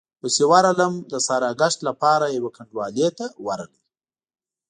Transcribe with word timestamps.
پسې 0.21 0.43
ورغلم، 0.51 0.93
د 1.11 1.13
ساراګشت 1.27 1.79
له 1.87 1.91
پاره 2.01 2.27
يوې 2.35 2.51
کنډوالې 2.57 3.09
ته 3.17 3.25
ورغی، 3.45 3.83